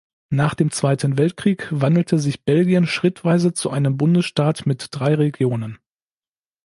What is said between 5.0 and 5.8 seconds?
Regionen.